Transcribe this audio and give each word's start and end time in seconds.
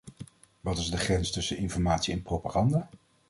Wat 0.61 0.77
is 0.77 0.91
de 0.91 0.97
grens 0.97 1.31
tussen 1.31 1.57
informatie 1.57 2.13
en 2.13 2.21
propaganda? 2.21 2.89